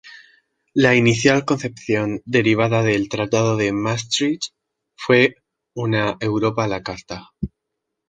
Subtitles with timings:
[0.73, 4.45] La inicial concepción derivada del Tratado de Maastricht
[4.95, 5.35] fue
[5.75, 7.29] una "Europa a la carta".